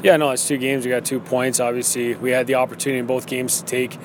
Yeah, 0.00 0.16
no, 0.16 0.30
it's 0.30 0.46
two 0.46 0.58
games. 0.58 0.84
We 0.84 0.92
got 0.92 1.04
two 1.04 1.18
points. 1.18 1.58
Obviously, 1.58 2.14
we 2.14 2.30
had 2.30 2.46
the 2.46 2.54
opportunity 2.54 3.00
in 3.00 3.06
both 3.06 3.26
games 3.26 3.58
to 3.58 3.64
take 3.64 3.98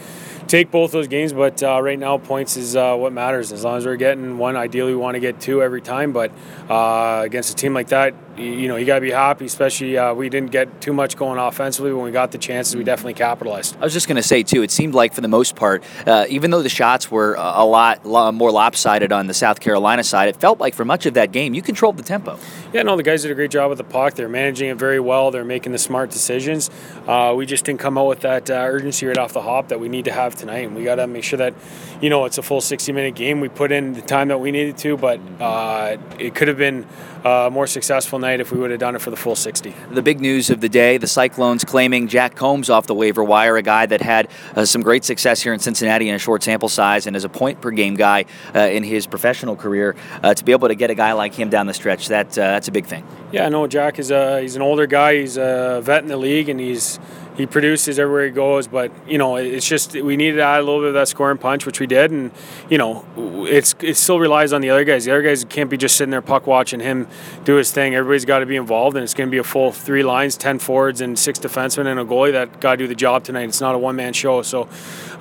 take 0.47 0.71
both 0.71 0.91
those 0.91 1.07
games, 1.07 1.33
but 1.33 1.61
uh, 1.61 1.79
right 1.83 1.99
now 1.99 2.17
points 2.17 2.57
is 2.57 2.75
uh, 2.75 2.95
what 2.95 3.13
matters. 3.13 3.51
As 3.51 3.63
long 3.63 3.77
as 3.77 3.85
we're 3.85 3.95
getting 3.95 4.39
one, 4.39 4.55
ideally 4.55 4.93
we 4.93 4.97
want 4.97 5.13
to 5.13 5.19
get 5.19 5.39
two 5.39 5.61
every 5.61 5.81
time. 5.81 6.11
But 6.11 6.31
uh, 6.67 7.21
against 7.23 7.51
a 7.51 7.55
team 7.55 7.75
like 7.75 7.89
that, 7.89 8.15
you, 8.37 8.67
know, 8.67 8.75
you 8.75 8.85
got 8.85 8.95
to 8.95 9.01
be 9.01 9.11
happy. 9.11 9.45
Especially 9.45 9.97
uh, 9.97 10.13
we 10.13 10.29
didn't 10.29 10.51
get 10.51 10.81
too 10.81 10.93
much 10.93 11.17
going 11.17 11.39
offensively 11.39 11.93
when 11.93 12.03
we 12.03 12.11
got 12.11 12.31
the 12.31 12.37
chances. 12.37 12.75
We 12.75 12.83
definitely 12.83 13.13
capitalized. 13.13 13.75
I 13.77 13.83
was 13.83 13.93
just 13.93 14.07
going 14.07 14.15
to 14.17 14.23
say 14.23 14.43
too. 14.43 14.63
It 14.63 14.71
seemed 14.71 14.93
like 14.93 15.13
for 15.13 15.21
the 15.21 15.27
most 15.27 15.55
part, 15.55 15.83
uh, 16.05 16.25
even 16.29 16.51
though 16.51 16.61
the 16.61 16.69
shots 16.69 17.11
were 17.11 17.35
a 17.37 17.63
lot, 17.63 18.05
more 18.05 18.51
lopsided 18.51 19.11
on 19.11 19.27
the 19.27 19.33
South 19.33 19.59
Carolina 19.59 20.03
side, 20.03 20.29
it 20.29 20.37
felt 20.37 20.59
like 20.59 20.73
for 20.73 20.85
much 20.85 21.05
of 21.05 21.13
that 21.15 21.31
game 21.31 21.53
you 21.53 21.61
controlled 21.61 21.97
the 21.97 22.03
tempo. 22.03 22.39
Yeah, 22.73 22.83
no, 22.83 22.95
the 22.95 23.03
guys 23.03 23.21
did 23.21 23.31
a 23.31 23.35
great 23.35 23.51
job 23.51 23.69
with 23.69 23.77
the 23.77 23.83
puck. 23.83 24.15
They're 24.15 24.29
managing 24.29 24.69
it 24.69 24.77
very 24.77 24.99
well. 24.99 25.31
They're 25.31 25.45
making 25.45 25.71
the 25.71 25.77
smart 25.77 26.09
decisions. 26.09 26.69
Uh, 27.07 27.33
we 27.35 27.45
just 27.45 27.65
didn't 27.65 27.79
come 27.79 27.97
out 27.97 28.07
with 28.07 28.21
that 28.21 28.49
uh, 28.49 28.53
urgency 28.53 29.05
right 29.05 29.17
off 29.17 29.33
the 29.33 29.41
hop 29.41 29.67
that 29.69 29.79
we 29.79 29.89
need 29.89 30.05
to 30.05 30.11
have 30.11 30.35
tonight. 30.35 30.67
And 30.67 30.75
we 30.75 30.83
got 30.83 30.95
to 30.95 31.07
make 31.07 31.23
sure 31.23 31.37
that, 31.37 31.53
you 32.01 32.09
know, 32.09 32.25
it's 32.25 32.37
a 32.37 32.41
full 32.41 32.61
60 32.61 32.91
minute 32.91 33.15
game. 33.15 33.39
We 33.41 33.49
put 33.49 33.71
in 33.71 33.93
the 33.93 34.01
time 34.01 34.29
that 34.29 34.39
we 34.39 34.51
needed 34.51 34.77
to, 34.79 34.97
but 34.97 35.19
uh, 35.39 35.97
it 36.17 36.35
could 36.35 36.47
have 36.47 36.57
been 36.57 36.87
a 37.23 37.49
more 37.51 37.67
successful 37.67 38.19
night 38.23 38.39
if 38.39 38.51
we 38.51 38.57
would 38.57 38.71
have 38.71 38.79
done 38.79 38.95
it 38.95 39.01
for 39.01 39.11
the 39.11 39.15
full 39.15 39.35
60. 39.35 39.73
The 39.91 40.01
big 40.01 40.19
news 40.19 40.49
of 40.49 40.61
the 40.61 40.69
day 40.69 40.97
the 40.97 41.07
Cyclones 41.07 41.63
claiming 41.63 42.07
Jack 42.07 42.35
Combs 42.35 42.69
off 42.69 42.87
the 42.87 42.95
waiver 42.95 43.23
wire, 43.23 43.57
a 43.57 43.61
guy 43.61 43.85
that 43.85 44.01
had 44.01 44.29
uh, 44.55 44.65
some 44.65 44.81
great 44.81 45.03
success 45.03 45.41
here 45.41 45.53
in 45.53 45.59
Cincinnati 45.59 46.09
in 46.09 46.15
a 46.15 46.19
short 46.19 46.41
sample 46.41 46.69
size 46.69 47.05
and 47.05 47.15
as 47.15 47.23
a 47.23 47.29
point 47.29 47.61
per 47.61 47.69
game 47.69 47.95
guy 47.95 48.25
uh, 48.55 48.59
in 48.59 48.83
his 48.83 49.05
professional 49.05 49.55
career. 49.55 49.95
Uh, 50.23 50.33
to 50.33 50.43
be 50.43 50.51
able 50.51 50.69
to 50.69 50.75
get 50.75 50.89
a 50.89 50.95
guy 50.95 51.13
like 51.13 51.35
him 51.35 51.49
down 51.49 51.67
the 51.67 51.73
stretch, 51.73 52.07
that, 52.07 52.31
that's 52.31 52.67
a 52.67 52.71
big 52.71 52.85
thing. 52.85 53.05
Yeah, 53.31 53.45
I 53.45 53.49
know 53.49 53.67
Jack 53.67 53.99
is 53.99 54.09
a, 54.09 54.41
he's 54.41 54.55
an 54.55 54.61
older 54.61 54.87
guy. 54.87 55.17
He's 55.17 55.37
a 55.37 55.81
vet 55.83 56.01
in 56.03 56.07
the 56.07 56.17
league, 56.17 56.49
and 56.49 56.59
he's 56.59 56.99
he 57.35 57.45
produces 57.45 57.99
everywhere 57.99 58.25
he 58.25 58.31
goes. 58.31 58.67
But 58.67 58.91
you 59.07 59.17
know, 59.17 59.35
it's 59.37 59.67
just 59.67 59.93
we 59.93 60.17
needed 60.17 60.37
to 60.37 60.43
add 60.43 60.59
a 60.59 60.63
little 60.63 60.81
bit 60.81 60.89
of 60.89 60.93
that 60.95 61.07
scoring 61.07 61.37
punch, 61.37 61.65
which 61.65 61.79
we 61.79 61.87
did, 61.87 62.11
and 62.11 62.31
you 62.69 62.77
know, 62.77 63.05
it's 63.47 63.75
it 63.81 63.95
still 63.95 64.19
relies 64.19 64.53
on 64.53 64.61
the 64.61 64.69
other 64.69 64.83
guys. 64.83 65.05
The 65.05 65.11
other 65.11 65.21
guys 65.21 65.43
can't 65.45 65.69
be 65.69 65.77
just 65.77 65.95
sitting 65.95 66.11
there 66.11 66.21
puck 66.21 66.47
watching 66.47 66.79
him 66.79 67.07
do 67.43 67.55
his 67.55 67.71
thing. 67.71 67.95
Everybody's 67.95 68.25
got 68.25 68.39
to 68.39 68.45
be 68.45 68.55
involved, 68.55 68.95
and 68.95 69.03
it's 69.03 69.13
going 69.13 69.29
to 69.29 69.31
be 69.31 69.37
a 69.37 69.43
full 69.43 69.71
three 69.71 70.03
lines, 70.03 70.37
ten 70.37 70.59
forwards, 70.59 71.01
and 71.01 71.17
six 71.17 71.39
defensemen 71.39 71.87
and 71.87 71.99
a 71.99 72.05
goalie 72.05 72.31
that 72.31 72.59
got 72.59 72.71
to 72.71 72.77
do 72.77 72.87
the 72.87 72.95
job 72.95 73.23
tonight. 73.23 73.49
It's 73.49 73.61
not 73.61 73.75
a 73.75 73.77
one 73.77 73.95
man 73.95 74.13
show, 74.13 74.41
so 74.41 74.69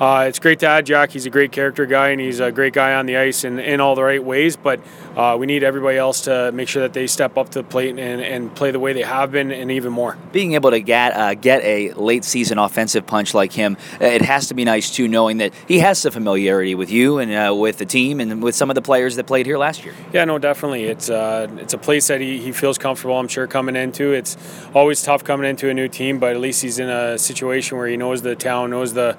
uh, 0.01 0.25
it's 0.29 0.39
great 0.39 0.59
to 0.61 0.67
add 0.67 0.87
Jack. 0.87 1.11
He's 1.11 1.27
a 1.27 1.31
great 1.31 1.53
character 1.53 1.87
guy, 1.87 2.09
and 2.09 2.21
he's 2.21 2.41
a 2.41 2.53
great 2.53 2.73
guy 2.73 2.95
on 2.95 3.07
the 3.07 3.17
ice 3.17 3.45
in, 3.45 3.59
in 3.59 3.81
all 3.81 3.95
the 3.95 4.03
right 4.03 4.23
ways. 4.23 4.57
But 4.57 4.81
uh, 5.17 5.37
we 5.39 5.47
need 5.47 5.63
everybody 5.63 5.97
else 5.99 6.23
to 6.23 6.53
make 6.53 6.69
sure 6.69 6.83
that 6.83 6.93
they 6.93 7.07
step 7.07 7.39
up 7.39 7.51
to 7.51 7.61
the 7.61 7.69
plate 7.69 7.91
and, 7.91 8.21
and 8.21 8.55
play 8.55 8.71
the 8.71 8.81
way 8.81 8.93
they 8.93 9.03
have 9.03 9.33
been, 9.33 9.51
and 9.51 9.71
even 9.71 9.93
more. 9.93 10.17
Being 10.33 10.55
able 10.55 10.71
to 10.71 10.81
get 10.81 11.17
uh, 11.17 11.35
get 11.35 11.63
a 11.63 11.93
late 12.03 12.25
season 12.25 12.59
offensive 12.59 13.07
punch 13.07 13.35
like 13.35 13.53
him, 13.53 13.77
uh, 14.01 14.05
it 14.05 14.23
has 14.23 14.49
to 14.49 14.55
be 14.55 14.65
nice 14.65 14.91
too, 14.91 15.09
knowing 15.09 15.39
that 15.39 15.53
he 15.69 15.79
has 15.79 15.99
some 15.99 16.13
familiarity 16.13 16.75
with 16.75 16.91
you 16.91 17.19
and 17.19 17.33
uh, 17.33 17.55
with 17.55 17.79
the 17.79 17.87
team 17.87 18.21
and 18.21 18.43
with 18.43 18.55
some 18.55 18.71
of 18.71 18.75
the 18.75 18.83
players 18.83 19.17
that 19.17 19.27
played 19.27 19.47
here 19.47 19.59
last 19.59 19.85
year. 19.85 19.95
Yeah, 20.13 20.25
no, 20.25 20.39
definitely. 20.39 20.85
It's 20.85 21.09
uh, 21.09 21.49
it's 21.59 21.75
a 21.75 21.79
place 21.79 22.09
that 22.09 22.21
he, 22.21 22.39
he 22.39 22.53
feels 22.53 22.79
comfortable. 22.79 23.19
I'm 23.19 23.29
sure 23.29 23.47
coming 23.47 23.77
into 23.77 24.13
it's 24.13 24.37
always 24.75 25.03
tough 25.03 25.25
coming 25.25 25.49
into 25.49 25.69
a 25.69 25.75
new 25.75 25.89
team, 25.89 26.19
but 26.19 26.33
at 26.33 26.41
least 26.41 26.63
he's 26.63 26.79
in 26.79 26.89
a 26.89 27.19
situation 27.19 27.79
where 27.79 27.87
he 27.87 27.97
knows 27.97 28.23
the 28.23 28.37
town, 28.37 28.71
knows 28.71 28.95
the 28.95 29.17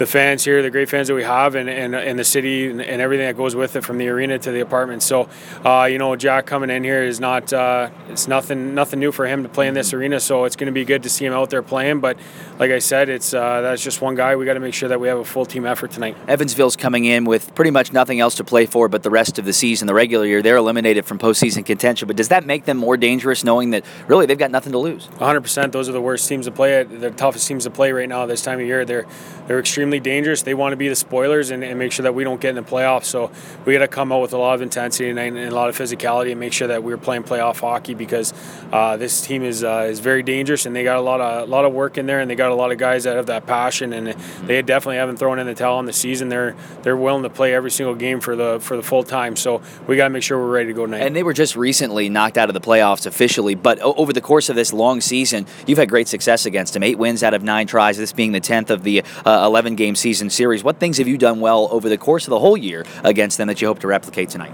the 0.00 0.06
fans 0.06 0.42
here, 0.42 0.62
the 0.62 0.70
great 0.70 0.88
fans 0.88 1.08
that 1.08 1.14
we 1.14 1.22
have, 1.22 1.54
and, 1.54 1.68
and, 1.68 1.94
and 1.94 2.18
the 2.18 2.24
city 2.24 2.70
and, 2.70 2.80
and 2.80 3.02
everything 3.02 3.26
that 3.26 3.36
goes 3.36 3.54
with 3.54 3.76
it, 3.76 3.84
from 3.84 3.98
the 3.98 4.08
arena 4.08 4.38
to 4.38 4.50
the 4.50 4.60
apartment. 4.60 5.02
So, 5.02 5.28
uh, 5.62 5.88
you 5.90 5.98
know, 5.98 6.16
Jack 6.16 6.46
coming 6.46 6.70
in 6.70 6.82
here 6.82 7.02
is 7.04 7.20
not 7.20 7.52
uh, 7.52 7.90
it's 8.08 8.26
nothing 8.26 8.74
nothing 8.74 8.98
new 8.98 9.12
for 9.12 9.26
him 9.26 9.42
to 9.42 9.48
play 9.48 9.68
in 9.68 9.74
this 9.74 9.92
arena. 9.92 10.18
So 10.18 10.44
it's 10.44 10.56
going 10.56 10.66
to 10.66 10.72
be 10.72 10.86
good 10.86 11.02
to 11.02 11.10
see 11.10 11.26
him 11.26 11.34
out 11.34 11.50
there 11.50 11.62
playing. 11.62 12.00
But 12.00 12.18
like 12.58 12.70
I 12.70 12.78
said, 12.78 13.10
it's 13.10 13.34
uh, 13.34 13.60
that's 13.60 13.84
just 13.84 14.00
one 14.00 14.14
guy. 14.14 14.36
We 14.36 14.46
got 14.46 14.54
to 14.54 14.60
make 14.60 14.72
sure 14.72 14.88
that 14.88 14.98
we 14.98 15.08
have 15.08 15.18
a 15.18 15.24
full 15.24 15.44
team 15.44 15.66
effort 15.66 15.90
tonight. 15.90 16.16
Evansville's 16.26 16.76
coming 16.76 17.04
in 17.04 17.26
with 17.26 17.54
pretty 17.54 17.70
much 17.70 17.92
nothing 17.92 18.20
else 18.20 18.36
to 18.36 18.44
play 18.44 18.64
for, 18.64 18.88
but 18.88 19.02
the 19.02 19.10
rest 19.10 19.38
of 19.38 19.44
the 19.44 19.52
season, 19.52 19.86
the 19.86 19.94
regular 19.94 20.24
year, 20.24 20.40
they're 20.40 20.56
eliminated 20.56 21.04
from 21.04 21.18
postseason 21.18 21.64
contention. 21.64 22.06
But 22.08 22.16
does 22.16 22.28
that 22.28 22.46
make 22.46 22.64
them 22.64 22.78
more 22.78 22.96
dangerous, 22.96 23.44
knowing 23.44 23.70
that 23.70 23.84
really 24.08 24.24
they've 24.24 24.38
got 24.38 24.50
nothing 24.50 24.72
to 24.72 24.78
lose? 24.78 25.08
100. 25.08 25.42
percent 25.42 25.72
Those 25.74 25.90
are 25.90 25.92
the 25.92 26.00
worst 26.00 26.26
teams 26.26 26.46
to 26.46 26.52
play. 26.52 26.82
The 26.84 27.10
toughest 27.10 27.46
teams 27.46 27.64
to 27.64 27.70
play 27.70 27.92
right 27.92 28.08
now 28.08 28.24
this 28.24 28.40
time 28.40 28.60
of 28.60 28.66
year. 28.66 28.86
They're 28.86 29.06
they're 29.46 29.58
extremely 29.58 29.89
dangerous. 29.98 30.42
They 30.42 30.54
want 30.54 30.72
to 30.72 30.76
be 30.76 30.88
the 30.88 30.94
spoilers 30.94 31.50
and, 31.50 31.64
and, 31.64 31.80
make 31.80 31.92
sure 31.92 32.02
that 32.04 32.14
we 32.14 32.22
don't 32.24 32.40
get 32.40 32.50
in 32.50 32.56
the 32.56 32.62
playoffs. 32.62 33.06
So 33.06 33.30
we 33.64 33.72
got 33.72 33.80
to 33.80 33.88
come 33.88 34.12
out 34.12 34.20
with 34.20 34.34
a 34.34 34.38
lot 34.38 34.54
of 34.54 34.62
intensity 34.62 35.08
and, 35.08 35.18
and, 35.18 35.38
a 35.38 35.50
lot 35.50 35.70
of 35.70 35.76
physicality 35.76 36.30
and 36.30 36.38
make 36.38 36.52
sure 36.52 36.68
that 36.68 36.84
we're 36.84 36.98
playing 36.98 37.22
playoff 37.22 37.60
hockey 37.60 37.94
because 37.94 38.34
uh, 38.72 38.96
this 38.98 39.22
team 39.22 39.42
is 39.42 39.64
uh, 39.64 39.88
is 39.88 39.98
very 39.98 40.22
dangerous 40.22 40.66
and 40.66 40.76
they 40.76 40.84
got 40.84 40.96
a 40.96 41.00
lot 41.00 41.20
of 41.20 41.48
a 41.48 41.50
lot 41.50 41.64
of 41.64 41.72
work 41.72 41.98
in 41.98 42.06
there 42.06 42.20
and 42.20 42.30
they 42.30 42.34
got 42.34 42.50
a 42.50 42.54
lot 42.54 42.70
of 42.70 42.78
guys 42.78 43.04
that 43.04 43.16
have 43.16 43.26
that 43.26 43.46
passion 43.46 43.92
and 43.92 44.08
they 44.46 44.60
definitely 44.62 44.96
haven't 44.96 45.16
thrown 45.16 45.38
in 45.38 45.46
the 45.46 45.54
towel 45.54 45.78
on 45.78 45.86
the 45.86 45.92
season. 45.92 46.28
They're 46.28 46.54
they're 46.82 46.96
willing 46.96 47.22
to 47.22 47.30
play 47.30 47.54
every 47.54 47.70
single 47.70 47.94
game 47.94 48.20
for 48.20 48.36
the 48.36 48.60
for 48.60 48.76
the 48.76 48.82
full 48.82 49.02
time. 49.02 49.36
So 49.36 49.62
we 49.86 49.96
got 49.96 50.04
to 50.04 50.10
make 50.10 50.22
sure 50.22 50.38
we're 50.38 50.52
ready 50.52 50.68
to 50.68 50.74
go 50.74 50.86
tonight. 50.86 51.00
And 51.00 51.16
they 51.16 51.22
were 51.22 51.32
just 51.32 51.56
recently 51.56 52.08
knocked 52.08 52.36
out 52.36 52.50
of 52.50 52.54
the 52.54 52.60
playoffs 52.60 53.06
officially, 53.06 53.54
but 53.54 53.78
over 53.80 54.12
the 54.12 54.20
course 54.20 54.48
of 54.48 54.56
this 54.56 54.72
long 54.72 55.00
season, 55.00 55.46
you've 55.66 55.78
had 55.78 55.88
great 55.88 56.08
success 56.08 56.46
against 56.46 56.74
them. 56.74 56.82
Eight 56.82 56.98
wins 56.98 57.22
out 57.22 57.34
of 57.34 57.42
nine 57.42 57.66
tries. 57.66 57.96
This 57.96 58.12
being 58.12 58.32
the 58.32 58.40
tenth 58.40 58.70
of 58.70 58.82
the 58.82 59.02
uh, 59.24 59.44
11 59.46 59.76
game 59.80 59.96
season 59.96 60.28
series. 60.28 60.62
What 60.62 60.78
things 60.78 60.98
have 60.98 61.08
you 61.08 61.16
done 61.16 61.40
well 61.40 61.66
over 61.70 61.88
the 61.88 61.96
course 61.96 62.26
of 62.26 62.30
the 62.30 62.38
whole 62.38 62.54
year 62.56 62.84
against 63.02 63.38
them 63.38 63.48
that 63.48 63.62
you 63.62 63.66
hope 63.66 63.78
to 63.78 63.86
replicate 63.86 64.28
tonight? 64.28 64.52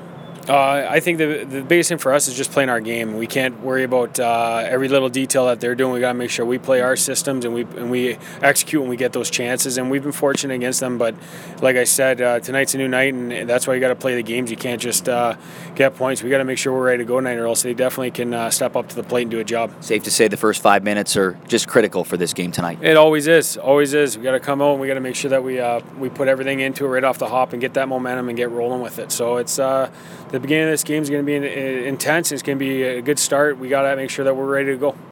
Uh, 0.49 0.87
I 0.89 1.01
think 1.01 1.19
the, 1.19 1.45
the 1.45 1.62
biggest 1.62 1.89
thing 1.89 1.99
for 1.99 2.12
us 2.12 2.29
is 2.29 2.37
just 2.37 2.53
playing 2.53 2.69
our 2.69 2.81
game. 2.81 3.17
We 3.17 3.27
can't 3.27 3.61
worry 3.62 3.83
about 3.83 4.21
uh, 4.21 4.62
every 4.65 4.87
little 4.89 5.09
detail 5.09 5.47
that 5.47 5.59
they're 5.59 5.75
doing. 5.75 5.93
We 5.93 6.01
got 6.01 6.12
to 6.12 6.19
make 6.19 6.31
sure 6.31 6.47
we 6.47 6.59
play 6.59 6.81
our 6.83 6.95
systems 6.95 7.45
and 7.45 7.53
we 7.53 7.62
and 7.62 7.91
we 7.91 8.17
execute 8.43 8.81
when 8.81 8.89
we 8.89 8.97
get 8.97 9.12
those 9.12 9.29
chances. 9.29 9.77
And 9.77 9.91
we've 9.91 10.05
been 10.05 10.12
fortunate 10.12 10.55
against 10.55 10.79
them, 10.79 10.99
but 10.99 11.17
like 11.62 11.75
I 11.75 11.83
said, 11.83 12.21
uh, 12.21 12.39
tonight's 12.39 12.75
a 12.75 12.79
new 12.79 12.87
night, 12.87 13.12
and 13.12 13.49
that's 13.49 13.67
why 13.67 13.75
you 13.75 13.81
got 13.81 13.89
to 13.89 13.97
play 13.97 14.15
the 14.15 14.23
games. 14.23 14.51
You 14.51 14.57
can't 14.57 14.81
just 14.81 15.09
uh, 15.09 15.37
get 15.75 15.97
points. 15.97 16.23
We 16.23 16.31
got 16.31 16.39
to 16.39 16.45
make 16.45 16.59
sure 16.59 16.73
we're 16.73 16.87
ready 16.87 16.99
to 16.99 17.09
go 17.09 17.17
tonight, 17.17 17.39
or 17.39 17.47
else 17.47 17.63
they 17.63 17.75
definitely 17.75 18.13
can 18.13 18.33
uh, 18.33 18.51
step 18.51 18.77
up 18.77 18.89
to 18.91 18.95
the 18.95 19.03
plate 19.03 19.23
and 19.23 19.31
do 19.33 19.41
a 19.41 19.45
job. 19.45 19.73
Safe 19.83 20.05
to 20.05 20.13
say 20.13 20.28
the 20.28 20.37
first 20.37 20.63
five 20.63 20.84
minutes 20.84 21.17
are 21.17 21.37
just 21.49 21.67
critical 21.67 22.05
for 22.05 22.17
this 22.17 22.33
game 22.33 22.53
tonight. 22.53 22.78
It 22.83 22.97
always 22.97 23.27
is. 23.27 23.57
Always 23.57 23.95
is. 23.95 24.17
We 24.17 24.23
got 24.23 24.33
to 24.33 24.41
come 24.41 24.63
out 24.63 24.73
and 24.73 24.81
we 24.81 24.87
got 24.87 24.95
to 24.95 25.01
make 25.01 25.17
sure 25.17 25.31
that 25.31 25.43
we 25.43 25.59
uh, 25.59 25.81
we 25.99 26.09
put 26.09 26.28
everything 26.28 26.61
into 26.61 26.84
it 26.84 26.89
right 26.89 27.05
off 27.05 27.19
the 27.19 27.28
hop 27.28 27.53
and 27.53 27.61
get 27.61 27.75
that 27.75 27.89
momentum 27.89 28.28
and 28.28 28.37
get 28.37 28.51
rolling 28.51 28.81
with 28.81 29.01
it. 29.01 29.11
So 29.11 29.39
it's 29.39 29.59
the 30.37 30.41
beginning 30.41 30.65
of 30.65 30.71
this 30.71 30.85
game 30.85 31.03
is 31.03 31.09
going 31.09 31.25
to 31.25 31.27
be 31.27 31.87
intense. 31.87 32.31
It's 32.31 32.43
going 32.43 32.59
to 32.59 32.65
be 32.65 32.83
a 32.83 33.01
good 33.01 33.19
start. 33.19 33.59
We 33.59 33.71
got 33.71 33.89
to 33.89 33.97
make 33.97 34.11
sure 34.11 34.25
that 34.27 34.37
we're 34.37 34.45
ready 34.45 34.73
to 34.73 34.77
go. 34.77 34.97